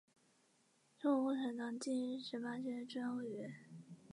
[0.97, 3.53] 中国共产党第十八届中央委员。